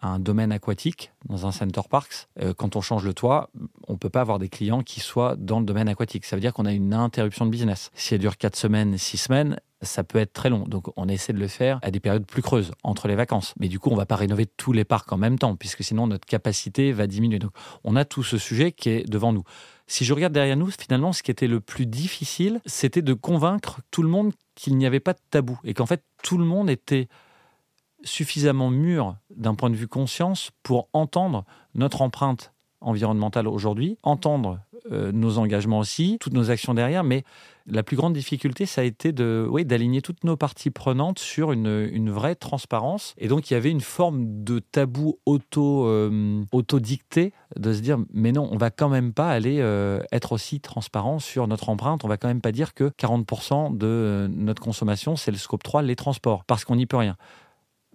[0.00, 2.28] un domaine aquatique dans un center parks.
[2.40, 3.50] Euh, quand on change le toit,
[3.86, 6.24] on peut pas avoir des clients qui soient dans le domaine aquatique.
[6.24, 7.90] Ça veut dire qu'on a une interruption de business.
[7.94, 10.64] Si elle dure 4 semaines, 6 semaines, ça peut être très long.
[10.64, 13.54] Donc on essaie de le faire à des périodes plus creuses, entre les vacances.
[13.58, 16.06] Mais du coup, on va pas rénover tous les parcs en même temps, puisque sinon
[16.06, 17.38] notre capacité va diminuer.
[17.38, 17.52] Donc
[17.84, 19.44] on a tout ce sujet qui est devant nous.
[19.86, 23.80] Si je regarde derrière nous, finalement, ce qui était le plus difficile, c'était de convaincre
[23.90, 26.68] tout le monde qu'il n'y avait pas de tabou et qu'en fait tout le monde
[26.68, 27.08] était
[28.04, 34.60] suffisamment mûr d'un point de vue conscience pour entendre notre empreinte environnementale aujourd'hui, entendre
[34.92, 37.24] euh, nos engagements aussi, toutes nos actions derrière, mais
[37.66, 41.52] la plus grande difficulté, ça a été de, oui, d'aligner toutes nos parties prenantes sur
[41.52, 43.14] une, vraie transparence.
[43.18, 47.98] Et donc, il y avait une forme de tabou auto, euh, auto-dicté, de se dire,
[48.12, 52.04] mais non, on va quand même pas aller euh, être aussi transparent sur notre empreinte.
[52.04, 55.82] On va quand même pas dire que 40% de notre consommation, c'est le scope 3,
[55.82, 57.16] les transports, parce qu'on n'y peut rien.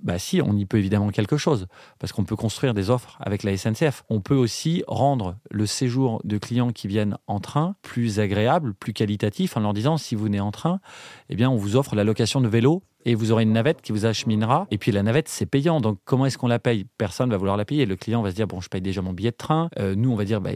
[0.04, 3.44] Bah si, on y peut évidemment quelque chose, parce qu'on peut construire des offres avec
[3.44, 4.04] la SNCF.
[4.10, 8.92] On peut aussi rendre le séjour de clients qui viennent en train plus agréable, plus
[8.92, 10.82] qualitatif, en leur disant si vous venez en train,
[11.30, 13.92] eh bien on vous offre la location de vélo et vous aurez une navette qui
[13.92, 14.68] vous acheminera.
[14.72, 15.82] Et puis la navette, c'est payant.
[15.82, 16.86] Donc comment est-ce qu'on la paye?
[16.98, 17.86] Personne va vouloir la payer.
[17.86, 19.70] Le client va se dire bon, je paye déjà mon billet de train.
[19.80, 20.52] Euh, nous, on va dire bah,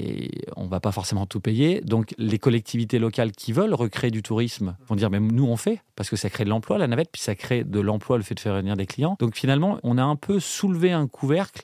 [0.55, 1.81] on va pas forcément tout payer.
[1.81, 5.81] Donc les collectivités locales qui veulent recréer du tourisme vont dire mais nous on fait
[5.95, 8.35] parce que ça crée de l'emploi la navette, puis ça crée de l'emploi le fait
[8.35, 9.17] de faire venir des clients.
[9.19, 11.63] Donc finalement, on a un peu soulevé un couvercle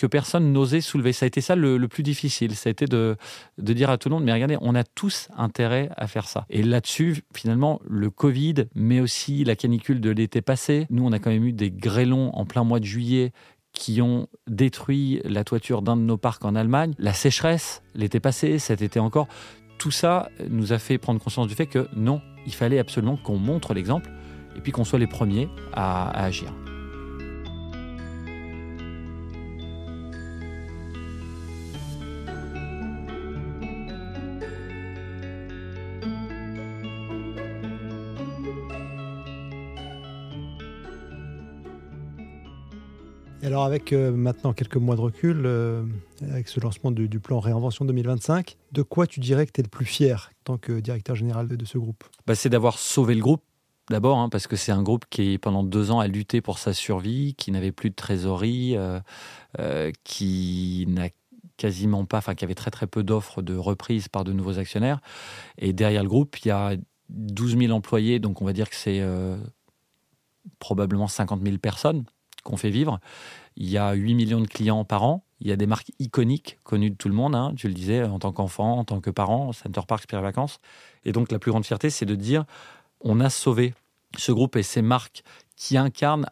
[0.00, 1.12] que personne n'osait soulever.
[1.12, 2.56] Ça a été ça le, plus difficile.
[2.56, 3.18] Ça a été de,
[3.58, 6.46] dire à tout le monde, mais regardez, on a tous intérêt à faire ça.
[6.48, 11.18] Et là-dessus, finalement, le Covid, mais aussi la canicule de l'été passé, nous, on a
[11.18, 13.32] quand même eu des grêlons en plein mois de juillet
[13.74, 18.58] qui ont détruit la toiture d'un de nos parcs en Allemagne, la sécheresse l'été passé,
[18.58, 19.28] cet été encore,
[19.78, 23.36] tout ça nous a fait prendre conscience du fait que non, il fallait absolument qu'on
[23.36, 24.10] montre l'exemple
[24.56, 26.52] et puis qu'on soit les premiers à agir.
[43.50, 45.84] Alors avec euh, maintenant quelques mois de recul, euh,
[46.22, 49.68] avec ce lancement du, plan Réinvention 2025, de quoi tu dirais que tu es le
[49.68, 52.04] plus fier en tant que directeur général de, ce groupe?
[52.28, 53.42] Bah, C'est d'avoir sauvé le groupe
[53.88, 56.72] d'abord, hein, parce que c'est un groupe qui, pendant deux ans, a lutté pour sa
[56.72, 61.08] survie, qui n'avait plus de trésorerie, euh, qui n'a
[61.56, 65.00] quasiment pas, enfin qui avait très très peu d'offres de reprise par de nouveaux actionnaires.
[65.58, 66.76] Et derrière le groupe, il y a
[67.08, 69.04] 12 000 employés, donc on va dire que c'est
[70.60, 72.04] probablement 50 000 personnes
[72.42, 73.00] qu'on fait vivre.
[73.56, 75.24] Il y a 8 millions de clients par an.
[75.40, 77.34] Il y a des marques iconiques connues de tout le monde.
[77.34, 77.52] Hein.
[77.56, 80.60] tu le disais, en tant qu'enfant, en tant que parent, Center Park, Spire Vacances.
[81.04, 82.44] Et donc, la plus grande fierté, c'est de dire
[83.00, 83.74] on a sauvé
[84.18, 85.22] ce groupe et ces marques
[85.56, 86.26] qui incarnent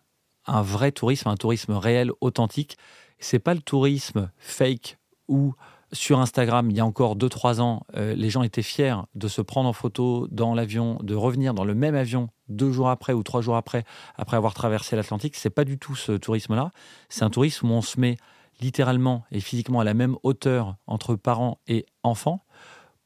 [0.46, 2.76] un vrai tourisme, un tourisme réel, authentique.
[3.18, 5.54] C'est pas le tourisme fake où
[5.92, 9.40] sur Instagram, il y a encore 2-3 ans, euh, les gens étaient fiers de se
[9.40, 13.22] prendre en photo dans l'avion, de revenir dans le même avion deux jours après ou
[13.22, 13.84] trois jours après,
[14.16, 15.36] après avoir traversé l'Atlantique.
[15.36, 16.72] C'est pas du tout ce tourisme-là.
[17.08, 18.16] C'est un tourisme où on se met
[18.60, 22.44] littéralement et physiquement à la même hauteur entre parents et enfants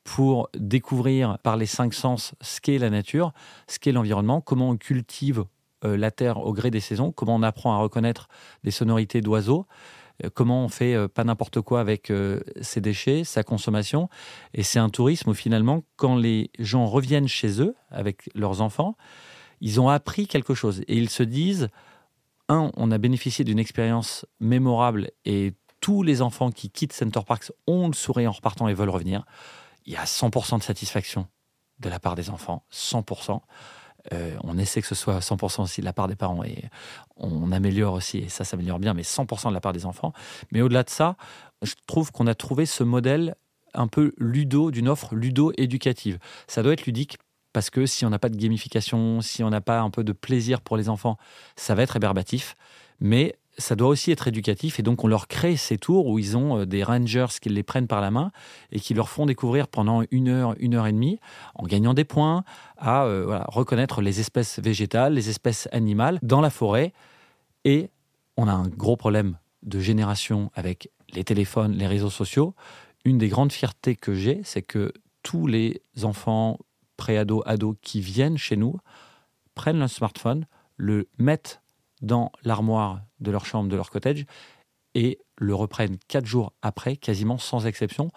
[0.05, 3.33] pour découvrir par les cinq sens ce qu'est la nature,
[3.69, 5.45] ce qu'est l'environnement, comment on cultive
[5.85, 8.29] euh, la terre au gré des saisons, comment on apprend à reconnaître
[8.65, 9.67] des sonorités d'oiseaux.
[10.25, 14.09] Euh, comment on fait euh, pas n'importe quoi avec euh, ses déchets, sa consommation.
[14.55, 18.97] Et c'est un tourisme où finalement, quand les gens reviennent chez eux avec leurs enfants,
[19.61, 21.69] ils ont appris quelque chose et ils se disent,
[22.49, 27.53] un, on a bénéficié d'une expérience mémorable et tous les enfants qui quittent Center Parks
[27.67, 29.25] ont le sourire en repartant et veulent revenir.
[29.87, 31.27] Il y a 100% de satisfaction
[31.81, 33.41] de la part des enfants, 100%.
[34.13, 36.65] Euh, on essaie que ce soit 100% aussi de la part des parents et
[37.17, 40.13] on améliore aussi, et ça s'améliore bien, mais 100% de la part des enfants.
[40.51, 41.17] Mais au-delà de ça,
[41.63, 43.37] je trouve qu'on a trouvé ce modèle
[43.75, 46.19] un peu ludo, d'une offre ludo-éducative.
[46.47, 47.19] Ça doit être ludique
[47.53, 50.13] parce que si on n'a pas de gamification, si on n'a pas un peu de
[50.13, 51.17] plaisir pour les enfants,
[51.57, 52.57] ça va être rébarbatif.
[53.01, 56.37] Mais ça doit aussi être éducatif et donc on leur crée ces tours où ils
[56.37, 58.33] ont euh, des rangers qui les prennent par la main
[58.71, 61.19] et qui leur font découvrir pendant une heure, une heure et demie,
[61.55, 62.45] en gagnant des points,
[62.79, 66.93] à euh, reconnaître les espèces végétales, les espèces animales dans la forêt.
[67.65, 67.91] Et
[68.37, 72.55] on a un gros problème de génération avec les téléphones, les réseaux sociaux.
[73.05, 76.59] Une des grandes fiertés que j'ai, c'est que tous les enfants
[76.97, 78.77] pré-ados, ados qui viennent chez nous
[79.55, 81.62] prennent le smartphone, le mettent
[82.03, 84.27] dans l'armoire de leur chambre, de leur cottage,
[84.95, 88.11] et le reprennent quatre jours après, quasiment sans exception.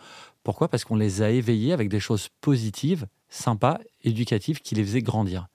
[0.44, 0.68] Pourquoi?
[0.68, 5.48] Parce qu'on les a éveillés avec des choses positives, sympas, éducatives, qui les faisaient grandir.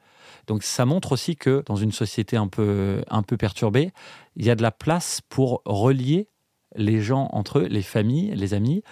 [0.46, 3.92] Donc ça montre aussi que dans une société un peu, un peu perturbée,
[4.36, 6.28] il y a de la place pour relier
[6.76, 8.82] les gens entre eux, les familles, les amis.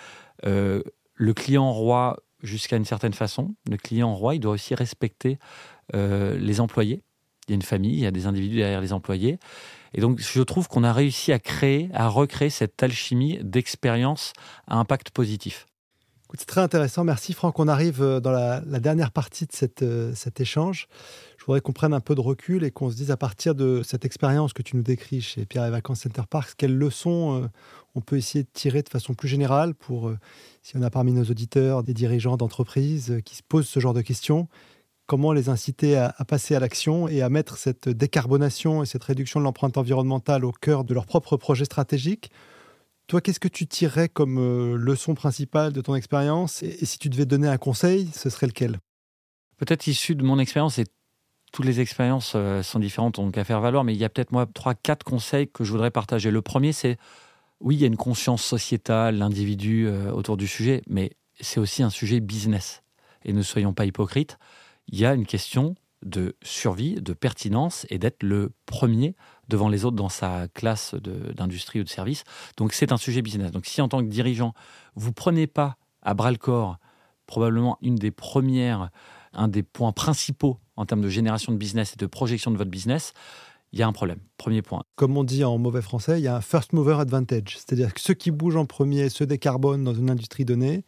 [0.44, 0.82] Euh,
[1.14, 5.38] le client roi, jusqu'à une certaine façon, le client roi, il doit aussi respecter
[5.94, 7.02] euh, les employés
[7.48, 9.38] il y a une famille, il y a des individus derrière les employés.
[9.94, 14.32] Et donc, je trouve qu'on a réussi à créer, à recréer cette alchimie d'expérience
[14.66, 15.66] à impact positif.
[16.36, 17.04] C'est très intéressant.
[17.04, 17.58] Merci Franck.
[17.58, 20.86] On arrive euh, dans la, dernière partie de euh, cet échange.
[21.38, 23.80] Je voudrais qu'on prenne un peu de recul et qu'on se dise à partir de
[23.82, 27.46] cette expérience que tu nous décris chez Pierre et Vacances Center Parks, quelles leçons euh,
[27.94, 30.12] on peut essayer de tirer de façon plus générale pour,
[30.62, 34.02] si on a parmi nos auditeurs des dirigeants d'entreprises qui se posent ce genre de
[34.02, 34.46] questions,
[35.08, 39.40] comment les inciter à, passer à l'action et à mettre cette décarbonation et cette réduction
[39.40, 42.30] de l'empreinte environnementale au cœur de leur propre projet stratégique.
[43.06, 47.08] Toi, qu'est-ce que tu tirerais comme euh, leçon principale de ton expérience et, si tu
[47.08, 48.80] devais donner un conseil, ce serait lequel?
[49.56, 50.84] Peut-être issu de mon expérience et
[51.52, 54.30] toutes les expériences euh, sont différentes, donc à faire valoir, mais il y a peut-être
[54.30, 56.30] moi trois, quatre conseils que je voudrais partager.
[56.30, 56.98] Le premier, c'est
[57.60, 61.82] oui, il y a une conscience sociétale, l'individu euh, autour du sujet, mais c'est aussi
[61.82, 62.82] un sujet business.
[63.24, 64.36] Et ne soyons pas hypocrites
[64.88, 69.16] il y a une question de survie, de pertinence et d'être le premier
[69.48, 72.24] devant les autres dans sa classe d'industrie ou de service.
[72.56, 73.50] Donc c'est un sujet business.
[73.50, 74.54] Donc si en tant que dirigeant,
[74.94, 76.78] vous prenez pas à bras le corps
[77.26, 78.90] probablement une des premières,
[79.32, 82.70] un des points principaux en termes de génération de business et de projection de votre
[82.70, 83.12] business,
[83.72, 84.18] il y a un problème.
[84.38, 84.82] Premier point.
[84.96, 87.58] Comme on dit en mauvais français, il y a un first mover advantage.
[87.58, 90.84] C'est-à-dire que ceux qui bougent en premier se décarbonent dans une industrie donnée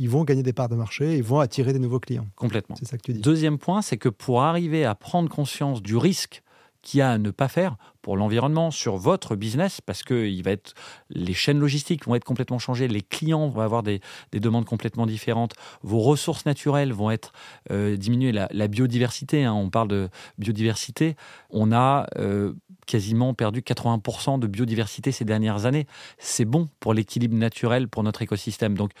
[0.00, 2.26] ils vont gagner des parts de marché, ils vont attirer des nouveaux clients.
[2.34, 2.74] Complètement.
[2.78, 3.20] C'est ça que tu dis.
[3.20, 6.42] Deuxième point, c'est que pour arriver à prendre conscience du risque
[6.80, 10.42] qu'il y a à ne pas faire pour l'environnement, sur votre business, parce que il
[10.42, 10.72] va être,
[11.10, 14.00] les chaînes logistiques vont être complètement changées, les clients vont avoir des,
[14.32, 17.32] demandes complètement différentes, vos ressources naturelles vont être
[17.70, 20.08] euh, diminuées, la, biodiversité, hein, on parle de
[20.38, 21.14] biodiversité,
[21.50, 22.54] on a euh,
[22.86, 25.86] quasiment perdu 80% de biodiversité ces dernières années.
[26.16, 28.78] C'est bon pour l'équilibre naturel, pour notre écosystème.
[28.78, 28.92] Donc,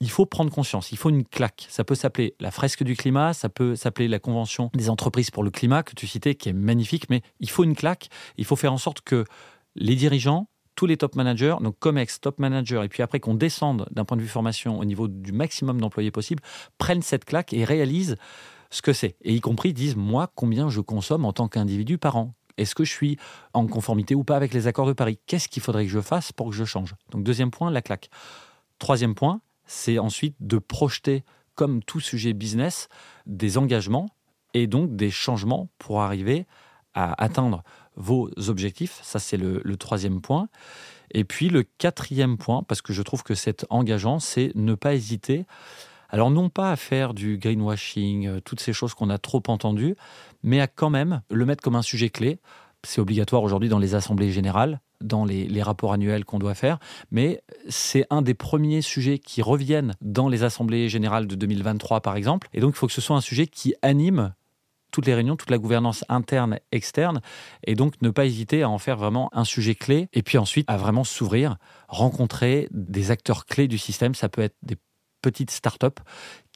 [0.00, 1.66] il faut prendre conscience, il faut une claque.
[1.68, 5.42] Ça peut s'appeler la fresque du climat, ça peut s'appeler la convention des entreprises pour
[5.44, 8.08] le climat que tu citais, qui est magnifique, mais il faut une claque.
[8.36, 9.24] Il faut faire en sorte que
[9.76, 13.86] les dirigeants, tous les top managers, donc COMEX, top manager, et puis après qu'on descende
[13.92, 16.42] d'un point de vue formation au niveau du maximum d'employés possible,
[16.78, 18.16] prennent cette claque et réalisent
[18.70, 19.16] ce que c'est.
[19.22, 22.34] Et y compris disent, moi, combien je consomme en tant qu'individu par an?
[22.56, 23.18] Est-ce que je suis
[23.52, 25.18] en conformité ou pas avec les accords de Paris?
[25.26, 26.94] Qu'est-ce qu'il faudrait que je fasse pour que je change?
[27.10, 28.10] Donc deuxième point, la claque.
[28.78, 31.24] Troisième point, c'est ensuite de projeter,
[31.54, 32.88] comme tout sujet business,
[33.26, 34.08] des engagements
[34.54, 36.46] et donc des changements pour arriver
[36.94, 37.62] à atteindre
[37.96, 39.00] vos objectifs.
[39.02, 40.48] Ça, c'est le, troisième point.
[41.10, 44.94] Et puis le quatrième point, parce que je trouve que c'est engageant, c'est ne pas
[44.94, 45.46] hésiter.
[46.08, 49.96] Alors non pas à faire du greenwashing, euh, toutes ces choses qu'on a trop entendues,
[50.42, 52.38] mais à quand même le mettre comme un sujet clé.
[52.84, 56.78] C'est obligatoire aujourd'hui dans les assemblées générales, dans les, rapports annuels qu'on doit faire,
[57.10, 62.16] mais c'est un des premiers sujets qui reviennent dans les assemblées générales de 2023 par
[62.16, 62.48] exemple.
[62.52, 64.34] Et donc il faut que ce soit un sujet qui anime
[64.90, 67.20] toutes les réunions, toute la gouvernance interne, externe,
[67.66, 70.70] et donc ne pas hésiter à en faire vraiment un sujet clé, et puis ensuite
[70.70, 71.56] à vraiment s'ouvrir,
[71.88, 74.14] rencontrer des acteurs clés du système.
[74.14, 74.76] Ça peut être des
[75.20, 76.00] petites startups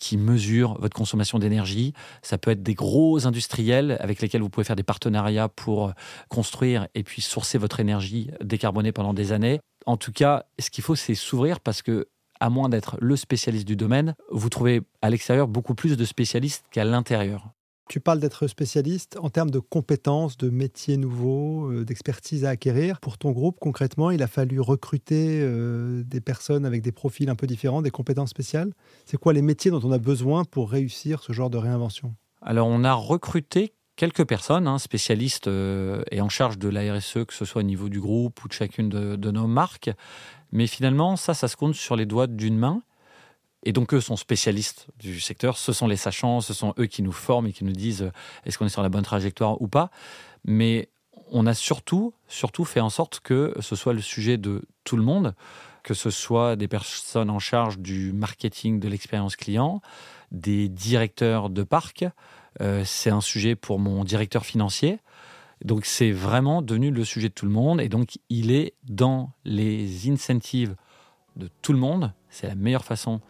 [0.01, 1.93] qui mesurent votre consommation d'énergie.
[2.23, 5.93] Ça peut être des gros industriels avec lesquels vous pouvez faire des partenariats pour
[6.29, 9.61] construire et puis sourcer votre énergie décarbonée pendant des années.
[9.87, 12.09] En tout cas, ce qu'il faut, c'est s'ouvrir parce que
[12.41, 16.65] à moins d'être le spécialiste du domaine, vous trouvez à l'extérieur beaucoup plus de spécialistes
[16.71, 17.51] qu'à l'intérieur.
[17.89, 23.01] Tu parles d'être spécialiste en termes de compétences, de métiers nouveaux, euh, d'expertise à acquérir.
[23.01, 27.35] Pour ton groupe, concrètement, il a fallu recruter euh, des personnes avec des profils un
[27.35, 28.75] peu différents, des compétences spéciales.
[29.07, 32.15] C'est quoi les métiers dont on a besoin pour réussir ce genre de réinvention?
[32.43, 37.25] Alors, on a recruté quelques personnes, hein, spécialistes euh, et en charge de la RSE,
[37.27, 39.91] que ce soit au niveau du groupe ou de chacune de nos marques.
[40.53, 42.83] Mais finalement, ça, ça se compte sur les doigts d'une main.
[43.65, 45.59] Et donc, eux sont spécialistes du secteur.
[45.59, 48.13] Ce sont les sachants, ce sont eux qui nous forment et qui nous disent euh,
[48.45, 49.91] est-ce qu'on est sur la bonne trajectoire ou pas.
[50.45, 50.89] Mais
[51.31, 55.03] on a surtout, surtout fait en sorte que ce soit le sujet de tout le
[55.03, 55.35] monde,
[55.83, 59.83] que ce soit des personnes en charge du marketing de l'expérience client,
[60.31, 62.05] des directeurs de parc.
[62.61, 64.99] Euh, c'est un sujet pour mon directeur financier.
[65.65, 67.81] Donc, c'est vraiment devenu le sujet de tout le monde.
[67.81, 70.77] Et donc, il est dans les incentives
[71.37, 72.13] de tout le monde.
[72.31, 73.21] C'est la meilleure façon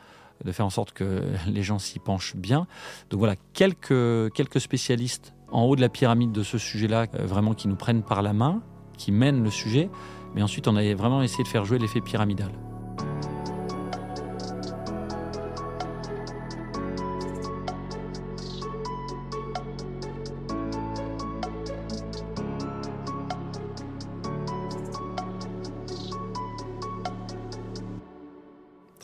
[0.44, 2.66] de faire en sorte que les gens s'y penchent bien.
[3.10, 7.54] Donc voilà, quelques, quelques spécialistes en haut de la pyramide de ce sujet-là, euh, vraiment
[7.54, 8.62] qui nous prennent par la main,
[8.96, 9.88] qui mènent le sujet,
[10.34, 12.52] mais ensuite on a vraiment essayé de faire jouer l'effet pyramidal.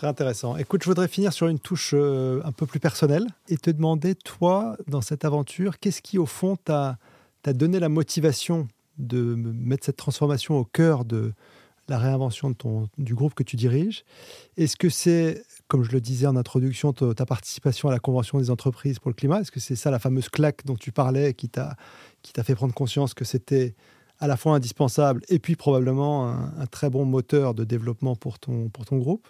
[0.07, 0.57] Intéressant.
[0.57, 4.14] Écoute, je voudrais finir sur une touche euh, un peu plus personnelle et te demander,
[4.14, 6.99] toi, dans cette aventure, qu'est-ce qui, au fond, t'a
[7.47, 11.33] donné la motivation de mettre cette transformation au cœur de
[11.88, 12.55] la réinvention
[12.97, 14.05] du groupe que tu diriges?
[14.57, 18.51] Est-ce que c'est, comme je le disais en introduction, ta, participation à la Convention des
[18.51, 19.40] entreprises pour le climat?
[19.40, 21.77] Est-ce que c'est ça la fameuse claque dont tu parlais qui t'a
[22.43, 23.75] fait prendre conscience que c'était
[24.21, 28.71] à la fois indispensable et puis probablement un, très bon moteur de développement pour ton
[28.93, 29.29] groupe?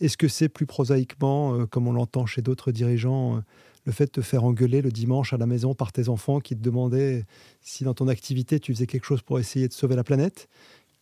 [0.00, 3.40] Est-ce que c'est plus prosaïquement, euh, comme on l'entend chez d'autres dirigeants, euh,
[3.84, 6.56] le fait de te faire engueuler le dimanche à la maison par tes enfants qui
[6.56, 7.24] te demandaient
[7.60, 10.48] si dans ton activité tu faisais quelque chose pour essayer de sauver la planète?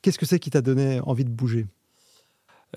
[0.02, 1.66] Qu'est-ce que c'est qui t'a donné envie de bouger?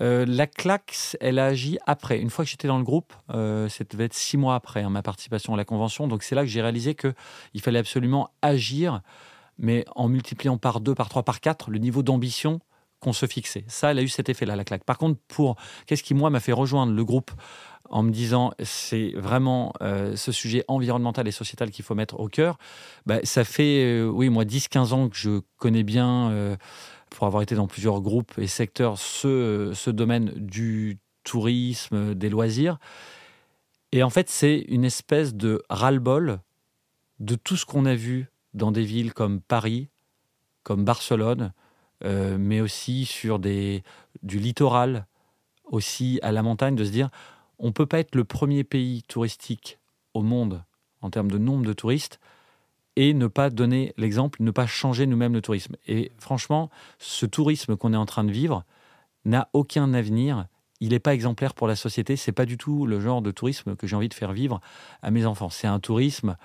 [0.00, 2.18] Euh, la claque, elle a agi après.
[2.18, 4.90] Une fois que j'étais dans le groupe, euh, ça devait être six mois après hein,
[4.90, 6.06] ma participation à la convention.
[6.08, 9.02] Donc c'est là que j'ai réalisé qu'il fallait absolument agir,
[9.58, 12.60] mais en multipliant par deux, par trois, par quatre le niveau d'ambition
[13.00, 13.64] qu'on se fixait.
[13.68, 14.84] Ça, elle a eu cet effet-là, la claque.
[14.84, 15.56] Par contre, pour
[15.86, 17.30] qu'est-ce qui, moi, m'a fait rejoindre le groupe
[17.90, 22.28] en me disant c'est vraiment euh, ce sujet environnemental et sociétal qu'il faut mettre au
[22.28, 22.58] cœur,
[23.06, 26.56] bah, ça fait, euh, oui, moi, 10-15 ans que je connais bien, euh,
[27.10, 32.78] pour avoir été dans plusieurs groupes et secteurs, ce, ce domaine du tourisme, des loisirs.
[33.92, 36.40] Et en fait, c'est une espèce de ras-le-bol
[37.20, 39.88] de tout ce qu'on a vu dans des villes comme Paris,
[40.62, 41.52] comme Barcelone,
[42.02, 43.82] mais aussi sur du
[44.22, 45.06] littoral,
[45.64, 47.10] aussi à la montagne, de se dire
[47.58, 49.78] on ne peut pas être le premier pays touristique
[50.14, 50.62] au monde
[51.00, 52.20] en termes de nombre de touristes
[52.96, 55.76] et ne pas donner l'exemple, ne pas changer nous-mêmes le tourisme.
[55.86, 58.64] Et franchement, ce tourisme qu'on est en train de vivre
[59.24, 60.46] n'a aucun avenir.
[60.80, 62.16] Il n'est pas exemplaire pour la société.
[62.16, 64.60] C'est pas du tout le genre de tourisme que j'ai envie de faire vivre
[65.02, 65.50] à mes enfants.
[65.50, 66.36] C'est un tourisme,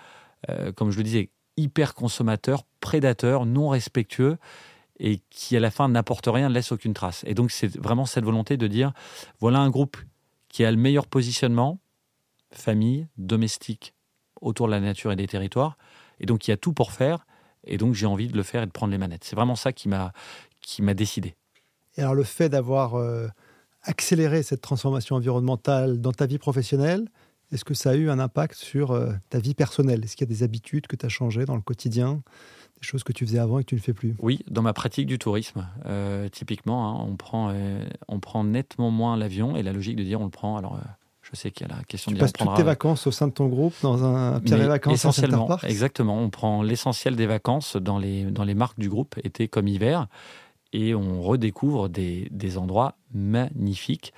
[0.49, 4.37] euh, comme je le disais, hyper consommateur, prédateur, non respectueux
[4.99, 7.23] et qui à la fin n'apporte rien, ne laisse aucune trace.
[7.25, 8.93] Et donc c'est vraiment cette volonté de dire,
[9.39, 9.97] voilà un groupe
[10.49, 11.79] qui a le meilleur positionnement,
[12.51, 13.93] famille, domestique,
[14.41, 15.77] autour de la nature et des territoires,
[16.19, 17.25] et donc il y a tout pour faire,
[17.63, 19.23] et donc j'ai envie de le faire et de prendre les manettes.
[19.23, 21.35] C'est vraiment ça qui m'a décidé.
[21.97, 23.27] Et alors le fait d'avoir euh,
[23.83, 27.07] accéléré cette transformation environnementale dans ta vie professionnelle,
[27.51, 30.03] est-ce que ça a eu un impact sur euh, ta vie personnelle?
[30.03, 32.23] Est-ce qu'il y a des habitudes que tu as changées dans le quotidien?
[32.83, 35.07] Choses que tu faisais avant et que tu ne fais plus Oui, dans ma pratique
[35.07, 37.53] du tourisme, euh, typiquement, hein, on, prend,
[38.07, 40.57] on prend nettement moins l'avion et la logique de dire on le prend.
[40.57, 40.79] Alors,
[41.21, 43.27] je sais qu'il y a la question tu de passes toutes tes vacances au sein
[43.27, 46.19] de ton groupe dans un Pierre et Vacances essentiellement, exactement.
[46.19, 50.07] On prend l'essentiel des vacances dans les, dans les marques du groupe, été comme hiver
[50.73, 54.13] et on redécouvre des, endroits magnifiques.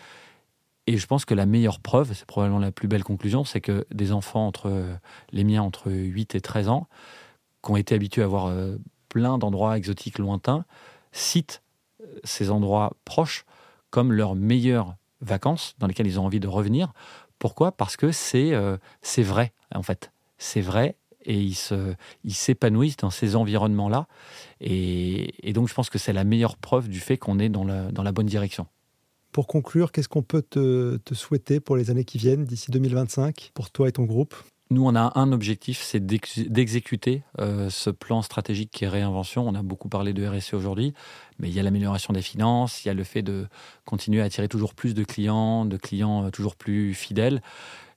[0.87, 3.85] Et je pense que la meilleure preuve, c'est probablement la plus belle conclusion, c'est que
[3.93, 4.85] des enfants entre
[5.31, 6.87] les miens entre 8 et 13 ans,
[7.65, 8.77] qui ont été habitués à voir euh,
[9.09, 10.65] plein d'endroits exotiques lointains,
[11.11, 11.63] citent
[12.01, 13.45] euh, ces endroits proches
[13.89, 16.93] comme leurs meilleures vacances dans lesquelles ils ont envie de revenir.
[17.39, 17.71] Pourquoi?
[17.71, 20.11] Parce que c'est euh, c'est vrai, en fait.
[20.37, 20.95] C'est vrai
[21.27, 21.41] et
[22.23, 24.07] ils s'épanouissent dans ces environnements-là.
[24.61, 27.91] Et, donc, je pense que c'est la meilleure preuve du fait qu'on est dans la,
[27.91, 28.67] dans la bonne direction.
[29.31, 33.51] Pour conclure, qu'est-ce qu'on peut te, te, souhaiter pour les années qui viennent, d'ici 2025,
[33.55, 34.35] pour toi et ton groupe?
[34.75, 39.47] Nous, on a un objectif, c'est d'exécuter euh, ce plan stratégique qui est réinvention.
[39.47, 40.93] On a beaucoup parlé de RSE aujourd'hui,
[41.39, 43.47] mais il y a l'amélioration des finances, il y a le fait de
[43.85, 47.41] continuer à attirer toujours plus de clients, de clients euh, toujours plus fidèles,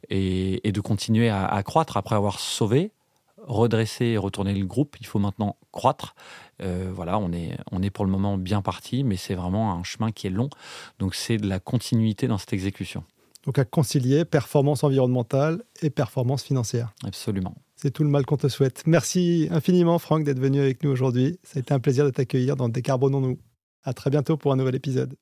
[0.08, 2.92] et, de continuer à, croître après avoir sauvé
[3.38, 4.96] redresser et retourner le groupe.
[5.00, 6.14] Il faut maintenant croître.
[6.62, 9.82] Euh, voilà, on est, on est pour le moment bien parti, mais c'est vraiment un
[9.82, 10.50] chemin qui est long.
[10.98, 13.04] Donc c'est de la continuité dans cette exécution.
[13.48, 16.92] Donc à concilier performance environnementale et performance financière.
[17.02, 17.56] Absolument.
[17.76, 18.82] C'est tout le mal qu'on te souhaite.
[18.84, 21.38] Merci infiniment, Franck, d'être venu avec nous aujourd'hui.
[21.44, 23.38] Ça a été un plaisir de t'accueillir dans Décarbonons-nous.
[23.84, 25.16] À très bientôt pour un nouvel épisode.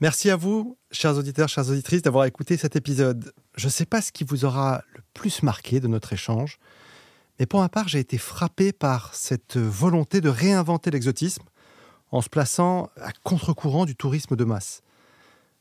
[0.00, 3.34] Merci à vous, chers auditeurs, chères auditrices, d'avoir écouté cet épisode.
[3.54, 6.58] Je ne sais pas ce qui vous aura le plus marqué de notre échange,
[7.38, 11.42] mais pour ma part, j'ai été frappé par cette volonté de réinventer l'exotisme
[12.10, 14.82] en se plaçant à contre-courant du tourisme de masse.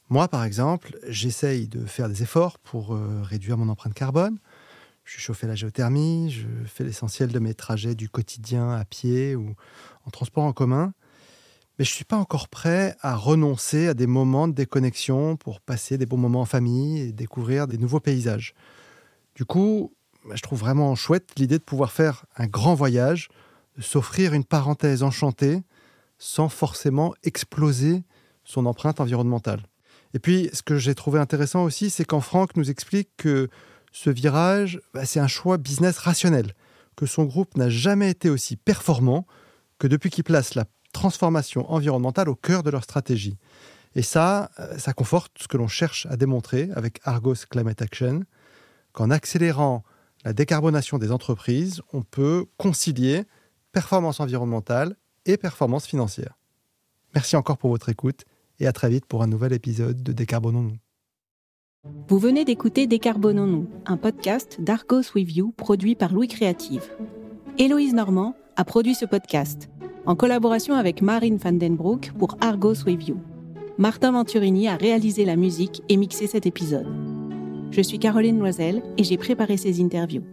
[0.09, 4.39] Moi, par exemple, j'essaye de faire des efforts pour euh, réduire mon empreinte carbone.
[5.05, 9.55] Je à la géothermie, je fais l'essentiel de mes trajets du quotidien à pied ou
[10.05, 10.93] en transport en commun
[11.79, 15.61] mais je ne suis pas encore prêt à renoncer à des moments de déconnexion pour
[15.61, 18.53] passer des bons moments en famille et découvrir des nouveaux paysages.
[19.33, 19.93] Du coup,
[20.27, 23.29] bah, je trouve vraiment chouette l'idée de pouvoir faire un grand voyage,
[23.77, 25.63] de s'offrir une parenthèse enchantée
[26.17, 28.03] sans forcément exploser
[28.43, 29.63] son empreinte environnementale.
[30.13, 33.49] Et puis, ce que j'ai trouvé intéressant aussi, c'est quand Franck nous explique que
[33.91, 36.53] ce virage, bah, c'est un choix business rationnel,
[36.95, 39.25] que son groupe n'a jamais été aussi performant
[39.77, 43.37] que depuis qu'il place la transformation environnementale au cœur de leur stratégie.
[43.95, 48.23] Et ça, euh, ça conforte ce que l'on cherche à démontrer avec Argos Climate Action,
[48.93, 49.83] qu'en accélérant
[50.25, 53.25] la décarbonation des entreprises, on peut concilier
[53.71, 54.95] performance environnementale
[55.25, 56.37] et performance financière.
[57.15, 58.25] Merci encore pour votre écoute
[58.59, 60.77] et à très vite pour un nouvel épisode de Décarbonons-nous.
[62.09, 66.83] Vous venez d'écouter Décarbonons-nous, un podcast d'Argos With You produit par Louis Créative.
[67.57, 69.69] Héloïse Normand a produit ce podcast
[70.05, 73.17] en collaboration avec Marine van den Broek pour Argos Review.
[73.77, 76.87] Martin Venturini a réalisé la musique et mixé cet épisode.
[77.71, 80.23] Je suis Caroline Loisel et j'ai préparé ces interviews.